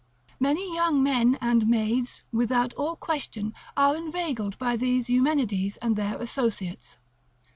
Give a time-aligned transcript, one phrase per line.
[0.39, 6.17] Many young men and maids, without all question, are inveigled by these Eumenides and their
[6.19, 6.97] associates.